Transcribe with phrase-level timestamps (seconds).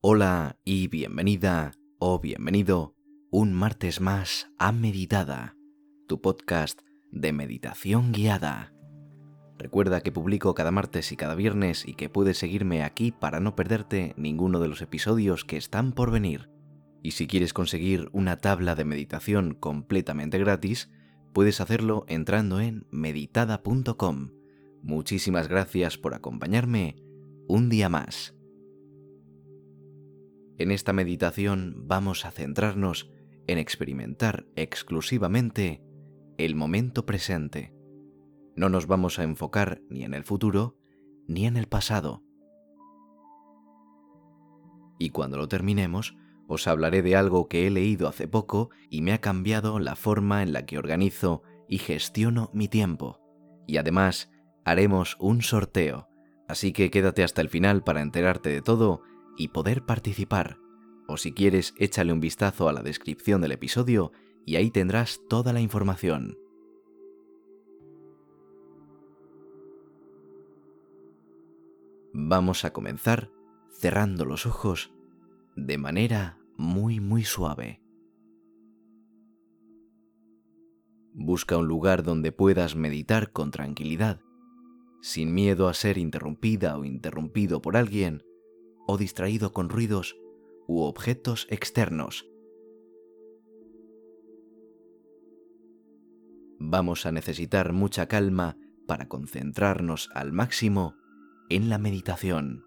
[0.00, 2.94] Hola y bienvenida o bienvenido
[3.32, 5.56] un martes más a Meditada,
[6.06, 8.72] tu podcast de meditación guiada.
[9.58, 13.56] Recuerda que publico cada martes y cada viernes y que puedes seguirme aquí para no
[13.56, 16.48] perderte ninguno de los episodios que están por venir.
[17.02, 20.92] Y si quieres conseguir una tabla de meditación completamente gratis,
[21.32, 24.30] puedes hacerlo entrando en meditada.com.
[24.80, 26.94] Muchísimas gracias por acompañarme
[27.48, 28.37] un día más.
[30.58, 33.08] En esta meditación vamos a centrarnos
[33.46, 35.82] en experimentar exclusivamente
[36.36, 37.72] el momento presente.
[38.56, 40.76] No nos vamos a enfocar ni en el futuro
[41.28, 42.24] ni en el pasado.
[44.98, 46.16] Y cuando lo terminemos,
[46.48, 50.42] os hablaré de algo que he leído hace poco y me ha cambiado la forma
[50.42, 53.20] en la que organizo y gestiono mi tiempo.
[53.68, 54.32] Y además,
[54.64, 56.08] haremos un sorteo,
[56.48, 59.02] así que quédate hasta el final para enterarte de todo
[59.38, 60.58] y poder participar.
[61.06, 64.12] O si quieres, échale un vistazo a la descripción del episodio
[64.44, 66.36] y ahí tendrás toda la información.
[72.12, 73.30] Vamos a comenzar
[73.70, 74.92] cerrando los ojos
[75.56, 77.80] de manera muy muy suave.
[81.14, 84.20] Busca un lugar donde puedas meditar con tranquilidad,
[85.00, 88.22] sin miedo a ser interrumpida o interrumpido por alguien
[88.90, 90.16] o distraído con ruidos
[90.66, 92.26] u objetos externos.
[96.58, 100.96] Vamos a necesitar mucha calma para concentrarnos al máximo
[101.50, 102.64] en la meditación.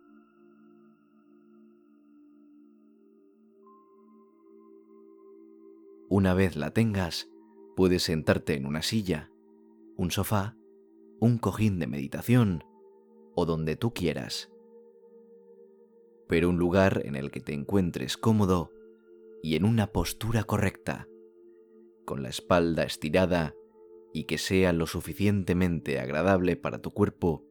[6.08, 7.30] Una vez la tengas,
[7.76, 9.32] puedes sentarte en una silla,
[9.98, 10.56] un sofá,
[11.20, 12.64] un cojín de meditación
[13.34, 14.51] o donde tú quieras
[16.32, 18.72] pero un lugar en el que te encuentres cómodo
[19.44, 21.10] y en una postura correcta,
[22.06, 23.54] con la espalda estirada
[24.14, 27.44] y que sea lo suficientemente agradable para tu cuerpo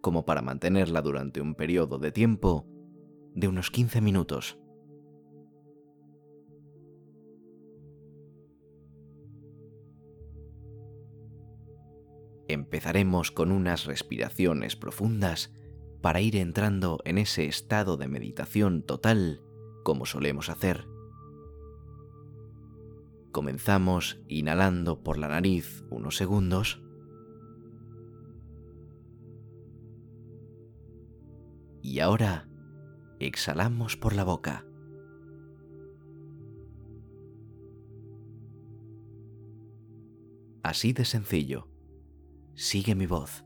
[0.00, 2.66] como para mantenerla durante un periodo de tiempo
[3.36, 4.58] de unos 15 minutos.
[12.48, 15.52] Empezaremos con unas respiraciones profundas
[16.00, 19.42] para ir entrando en ese estado de meditación total
[19.82, 20.86] como solemos hacer.
[23.32, 26.82] Comenzamos inhalando por la nariz unos segundos.
[31.82, 32.48] Y ahora
[33.20, 34.66] exhalamos por la boca.
[40.64, 41.68] Así de sencillo.
[42.54, 43.45] Sigue mi voz.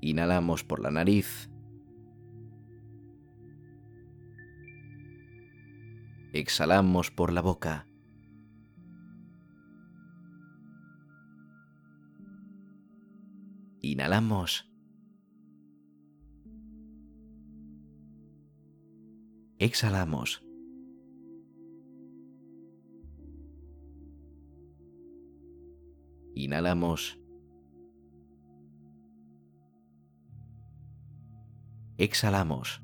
[0.00, 1.50] Inhalamos por la nariz.
[6.32, 7.86] Exhalamos por la boca.
[13.80, 14.70] Inhalamos.
[19.58, 20.44] Exhalamos.
[26.34, 27.18] Inhalamos.
[31.98, 32.82] Exhalamos.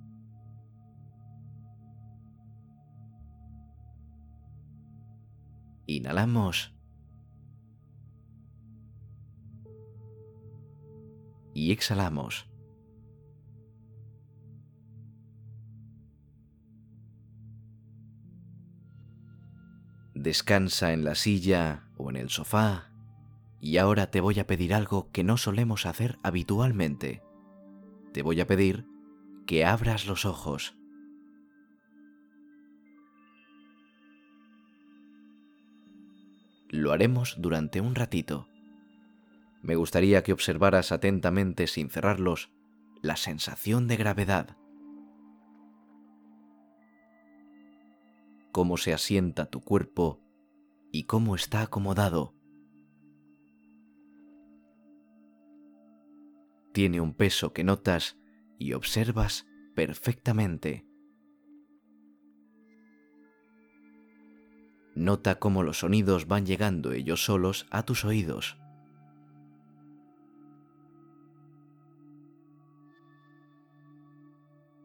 [5.86, 6.74] Inhalamos.
[11.54, 12.48] Y exhalamos.
[20.14, 22.90] Descansa en la silla o en el sofá
[23.60, 27.22] y ahora te voy a pedir algo que no solemos hacer habitualmente.
[28.12, 28.86] Te voy a pedir
[29.46, 30.76] que abras los ojos.
[36.68, 38.48] Lo haremos durante un ratito.
[39.62, 42.50] Me gustaría que observaras atentamente sin cerrarlos
[43.00, 44.56] la sensación de gravedad.
[48.50, 50.20] Cómo se asienta tu cuerpo
[50.90, 52.34] y cómo está acomodado.
[56.72, 58.18] Tiene un peso que notas
[58.64, 60.86] y observas perfectamente.
[64.94, 68.56] Nota cómo los sonidos van llegando ellos solos a tus oídos.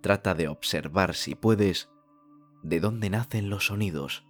[0.01, 1.89] Trata de observar si puedes
[2.61, 4.25] de dónde nacen los sonidos.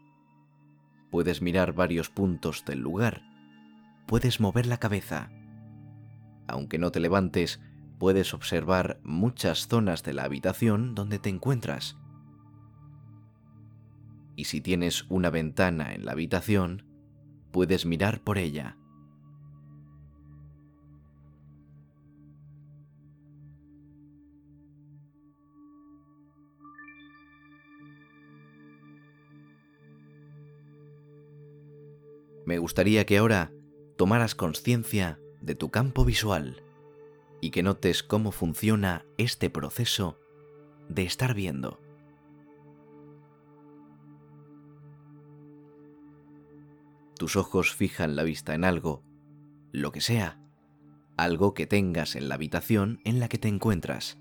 [1.10, 3.24] Puedes mirar varios puntos del lugar.
[4.06, 5.32] Puedes mover la cabeza.
[6.48, 7.60] Aunque no te levantes,
[8.00, 11.98] puedes observar muchas zonas de la habitación donde te encuentras.
[14.38, 16.86] Y si tienes una ventana en la habitación,
[17.52, 18.78] puedes mirar por ella.
[32.46, 33.52] Me gustaría que ahora
[33.98, 36.64] tomaras conciencia de tu campo visual
[37.42, 40.20] y que notes cómo funciona este proceso
[40.90, 41.80] de estar viendo.
[47.18, 49.04] Tus ojos fijan la vista en algo,
[49.72, 50.40] lo que sea,
[51.18, 54.18] algo que tengas en la habitación en la que te encuentras.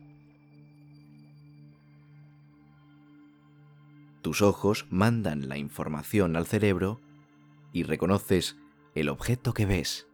[4.21, 7.01] Tus ojos mandan la información al cerebro
[7.73, 8.57] y reconoces
[8.97, 10.08] el objeto que ves.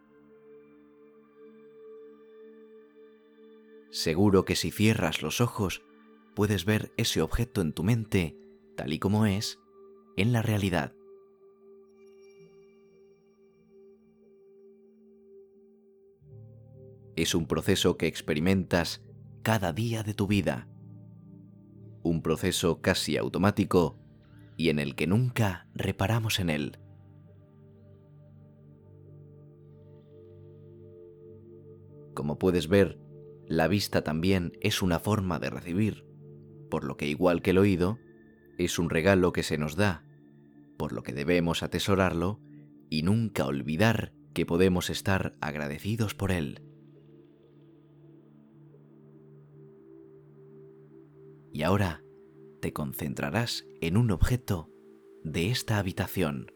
[3.95, 5.81] Seguro que si cierras los ojos
[6.35, 8.37] puedes ver ese objeto en tu mente
[8.75, 9.57] tal y como es
[10.17, 10.93] en la realidad.
[17.15, 19.01] Es un proceso que experimentas
[19.43, 20.67] cada día de tu vida.
[22.03, 23.97] Un proceso casi automático
[24.57, 26.79] y en el que nunca reparamos en él.
[32.13, 33.04] Como puedes ver,
[33.47, 36.05] la vista también es una forma de recibir,
[36.69, 37.99] por lo que igual que el oído,
[38.57, 40.05] es un regalo que se nos da,
[40.77, 42.39] por lo que debemos atesorarlo
[42.89, 46.65] y nunca olvidar que podemos estar agradecidos por él.
[51.55, 52.03] y ahora
[52.59, 54.69] te concentrarás en un objeto
[55.23, 56.51] de esta habitación.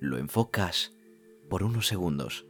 [0.00, 0.94] Lo enfocas
[1.48, 2.46] por unos segundos.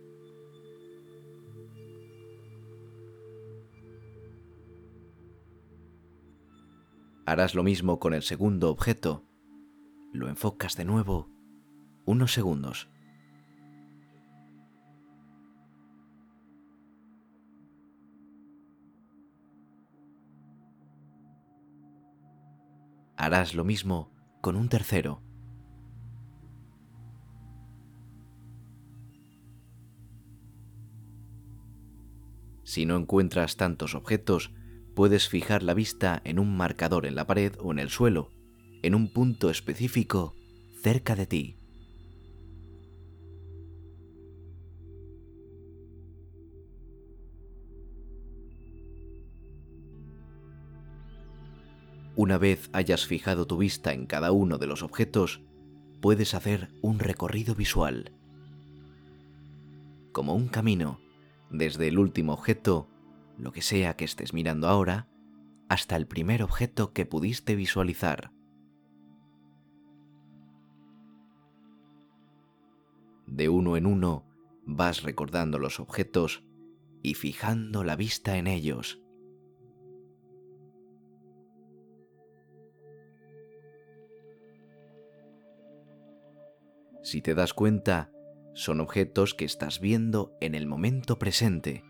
[7.26, 9.24] Harás lo mismo con el segundo objeto.
[10.12, 11.30] Lo enfocas de nuevo
[12.04, 12.88] unos segundos.
[23.24, 24.12] harás lo mismo
[24.42, 25.22] con un tercero.
[32.74, 34.50] Si no encuentras tantos objetos,
[34.96, 38.32] puedes fijar la vista en un marcador en la pared o en el suelo,
[38.82, 40.34] en un punto específico
[40.82, 41.56] cerca de ti.
[52.16, 55.42] Una vez hayas fijado tu vista en cada uno de los objetos,
[56.00, 58.10] puedes hacer un recorrido visual.
[60.10, 61.03] Como un camino,
[61.58, 62.88] desde el último objeto,
[63.38, 65.08] lo que sea que estés mirando ahora,
[65.68, 68.32] hasta el primer objeto que pudiste visualizar.
[73.26, 74.26] De uno en uno
[74.66, 76.44] vas recordando los objetos
[77.02, 79.00] y fijando la vista en ellos.
[87.02, 88.13] Si te das cuenta,
[88.54, 91.84] son objetos que estás viendo en el momento presente.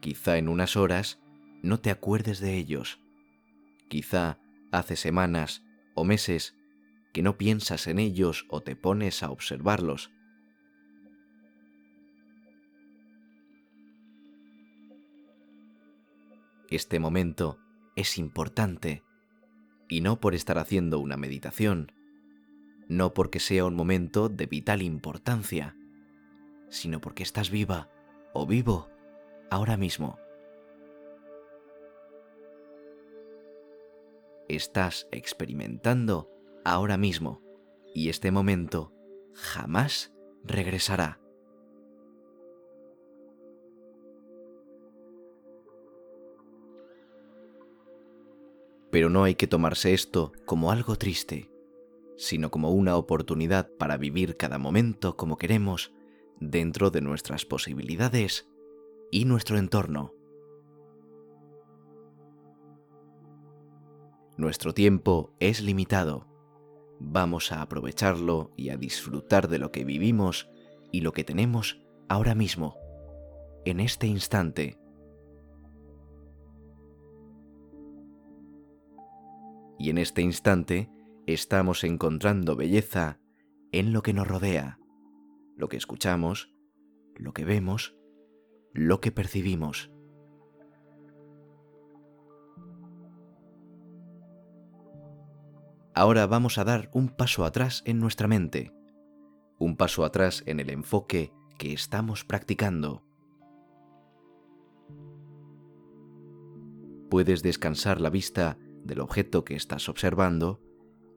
[0.00, 1.20] Quizá en unas horas
[1.62, 2.98] no te acuerdes de ellos.
[3.88, 4.38] Quizá
[4.72, 5.64] hace semanas
[5.94, 6.56] o meses
[7.12, 10.10] que no piensas en ellos o te pones a observarlos.
[16.70, 17.58] Este momento
[17.96, 19.02] es importante
[19.90, 21.92] y no por estar haciendo una meditación,
[22.88, 25.76] no porque sea un momento de vital importancia,
[26.72, 27.90] sino porque estás viva
[28.32, 28.88] o vivo
[29.50, 30.18] ahora mismo.
[34.48, 36.30] Estás experimentando
[36.64, 37.42] ahora mismo
[37.94, 38.94] y este momento
[39.34, 40.14] jamás
[40.44, 41.20] regresará.
[48.90, 51.50] Pero no hay que tomarse esto como algo triste
[52.16, 55.92] sino como una oportunidad para vivir cada momento como queremos
[56.50, 58.48] dentro de nuestras posibilidades
[59.10, 60.14] y nuestro entorno.
[64.36, 66.26] Nuestro tiempo es limitado.
[66.98, 70.48] Vamos a aprovecharlo y a disfrutar de lo que vivimos
[70.90, 72.76] y lo que tenemos ahora mismo,
[73.64, 74.78] en este instante.
[79.78, 80.90] Y en este instante
[81.26, 83.18] estamos encontrando belleza
[83.72, 84.78] en lo que nos rodea,
[85.56, 86.54] lo que escuchamos,
[87.16, 87.96] lo que vemos,
[88.72, 89.90] lo que percibimos.
[95.94, 98.72] Ahora vamos a dar un paso atrás en nuestra mente,
[99.58, 103.04] un paso atrás en el enfoque que estamos practicando.
[107.10, 110.62] Puedes descansar la vista del objeto que estás observando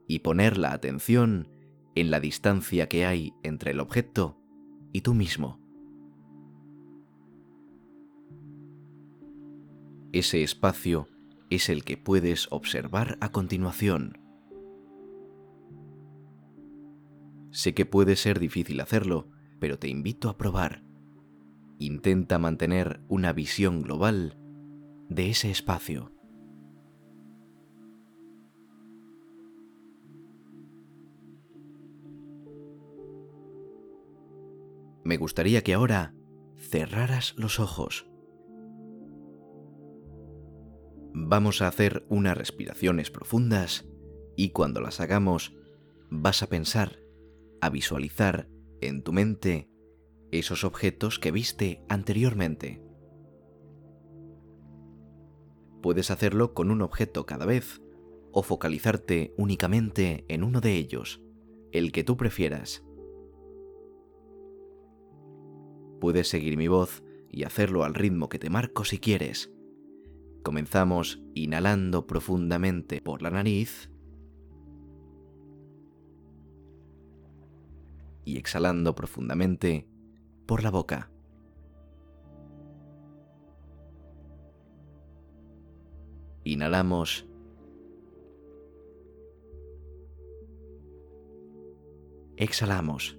[0.06, 1.48] y poner la atención
[1.96, 4.38] en la distancia que hay entre el objeto
[4.92, 5.60] y tú mismo.
[10.12, 11.08] Ese espacio
[11.50, 14.18] es el que puedes observar a continuación.
[17.50, 20.84] Sé que puede ser difícil hacerlo, pero te invito a probar.
[21.78, 24.38] Intenta mantener una visión global
[25.08, 26.15] de ese espacio.
[35.06, 36.16] Me gustaría que ahora
[36.56, 38.08] cerraras los ojos.
[41.14, 43.86] Vamos a hacer unas respiraciones profundas
[44.34, 45.54] y cuando las hagamos
[46.10, 46.98] vas a pensar,
[47.60, 48.48] a visualizar
[48.80, 49.70] en tu mente
[50.32, 52.82] esos objetos que viste anteriormente.
[55.84, 57.80] Puedes hacerlo con un objeto cada vez
[58.32, 61.22] o focalizarte únicamente en uno de ellos,
[61.70, 62.82] el que tú prefieras.
[66.00, 69.52] Puedes seguir mi voz y hacerlo al ritmo que te marco si quieres.
[70.42, 73.90] Comenzamos inhalando profundamente por la nariz
[78.24, 79.88] y exhalando profundamente
[80.46, 81.10] por la boca.
[86.44, 87.26] Inhalamos.
[92.36, 93.18] Exhalamos.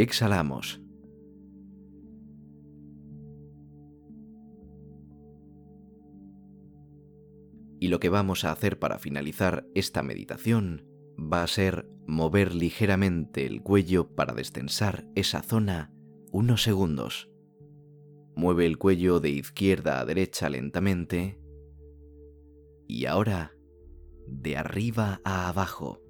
[0.00, 0.80] Exhalamos.
[7.78, 10.86] Y lo que vamos a hacer para finalizar esta meditación
[11.18, 15.92] va a ser mover ligeramente el cuello para destensar esa zona
[16.32, 17.30] unos segundos.
[18.34, 21.38] Mueve el cuello de izquierda a derecha lentamente.
[22.88, 23.52] Y ahora,
[24.26, 26.00] de arriba a abajo.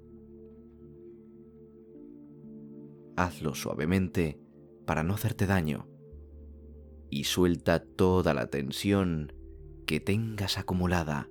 [3.23, 4.39] Hazlo suavemente
[4.85, 5.87] para no hacerte daño.
[7.09, 9.33] Y suelta toda la tensión
[9.85, 11.27] que tengas acumulada.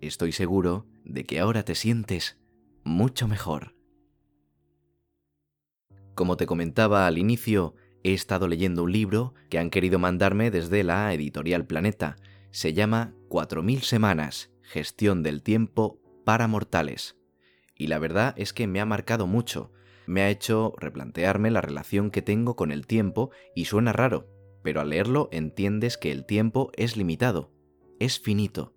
[0.00, 2.38] estoy seguro de que ahora te sientes
[2.84, 3.74] mucho mejor.
[6.14, 10.82] Como te comentaba al inicio, he estado leyendo un libro que han querido mandarme desde
[10.82, 12.16] la editorial Planeta.
[12.50, 17.17] Se llama 4.000 semanas, gestión del tiempo para mortales.
[17.78, 19.72] Y la verdad es que me ha marcado mucho.
[20.06, 24.28] Me ha hecho replantearme la relación que tengo con el tiempo y suena raro,
[24.62, 27.52] pero al leerlo entiendes que el tiempo es limitado,
[27.98, 28.74] es finito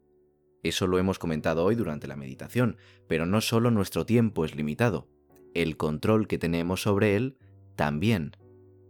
[0.63, 2.77] eso lo hemos comentado hoy durante la meditación,
[3.07, 5.07] pero no solo nuestro tiempo es limitado,
[5.53, 7.37] el control que tenemos sobre él
[7.75, 8.37] también.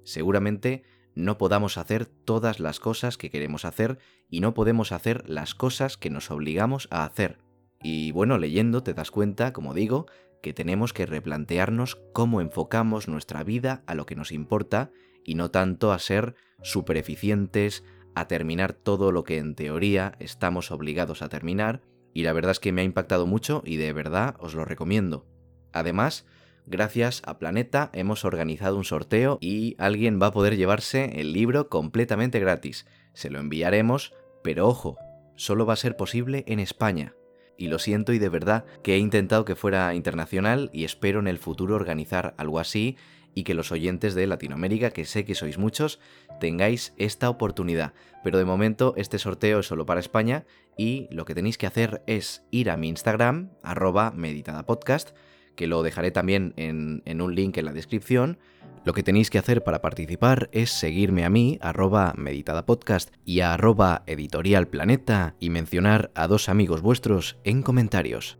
[0.04, 0.84] Seguramente
[1.16, 4.00] no podamos hacer todas las cosas que queremos hacer
[4.30, 7.40] y no podemos hacer las cosas que nos obligamos a hacer.
[7.84, 10.06] Y bueno, leyendo te das cuenta, como digo,
[10.42, 14.92] que tenemos que replantearnos cómo enfocamos nuestra vida a lo que nos importa
[15.24, 17.84] y no tanto a ser super eficientes,
[18.16, 21.82] a terminar todo lo que en teoría estamos obligados a terminar,
[22.14, 25.26] y la verdad es que me ha impactado mucho y de verdad os lo recomiendo.
[25.72, 26.26] Además,
[26.66, 31.70] gracias a Planeta hemos organizado un sorteo y alguien va a poder llevarse el libro
[31.70, 32.86] completamente gratis.
[33.14, 34.98] Se lo enviaremos, pero ojo,
[35.36, 37.14] solo va a ser posible en España.
[37.62, 41.28] Y lo siento y de verdad que he intentado que fuera internacional y espero en
[41.28, 42.98] el futuro organizar algo así
[43.36, 46.00] y que los oyentes de Latinoamérica, que sé que sois muchos,
[46.40, 47.94] tengáis esta oportunidad.
[48.24, 50.44] Pero de momento este sorteo es solo para España
[50.76, 55.12] y lo que tenéis que hacer es ir a mi Instagram, arroba meditadapodcast,
[55.56, 58.40] que lo dejaré también en, un link en la descripción.
[58.84, 63.54] Lo que tenéis que hacer para participar es seguirme a mí, arroba meditadapodcast y a
[63.54, 68.40] arroba editorialplaneta y mencionar a dos amigos vuestros en comentarios.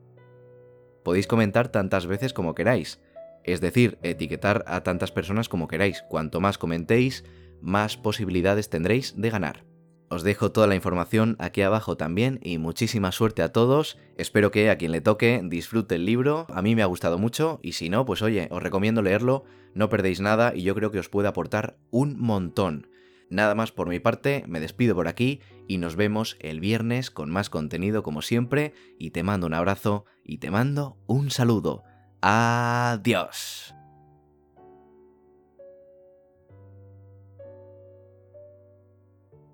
[1.04, 3.00] Podéis comentar tantas veces como queráis
[3.44, 6.04] Es decir, etiquetar a tantas personas como queráis.
[6.04, 7.24] Cuanto más comentéis,
[7.60, 9.71] más posibilidades tendréis de ganar.
[10.12, 13.98] Os dejo toda la información aquí abajo también y muchísima suerte a todos.
[14.18, 16.48] Espero que a quien le toque disfrute el libro.
[16.50, 19.46] A mí me ha gustado mucho y si no, pues oye, os recomiendo leerlo.
[19.74, 22.88] No perdéis nada y yo creo que os puede aportar un montón.
[23.30, 27.32] Nada más por mi parte, me despido por aquí y nos vemos el viernes con
[27.32, 31.84] más contenido como siempre y te mando un abrazo y te mando un saludo.
[32.22, 33.74] Adiós.